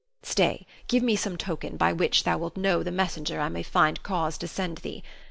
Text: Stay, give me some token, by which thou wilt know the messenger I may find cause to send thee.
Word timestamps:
Stay, 0.23 0.65
give 0.87 1.03
me 1.03 1.15
some 1.15 1.37
token, 1.37 1.77
by 1.77 1.93
which 1.93 2.23
thou 2.23 2.35
wilt 2.35 2.57
know 2.57 2.81
the 2.81 2.89
messenger 2.89 3.39
I 3.39 3.49
may 3.49 3.61
find 3.61 4.01
cause 4.01 4.35
to 4.39 4.47
send 4.47 4.79
thee. 4.79 5.03